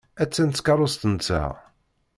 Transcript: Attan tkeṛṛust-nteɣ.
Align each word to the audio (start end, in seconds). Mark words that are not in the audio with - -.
Attan 0.23 0.49
tkeṛṛust-nteɣ. 0.51 1.51